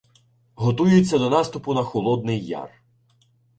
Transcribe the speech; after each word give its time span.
Готуються 0.55 1.17
до 1.17 1.29
наступу 1.29 1.73
на 1.73 1.83
Холодний 1.83 2.45
Яр. 2.45 2.71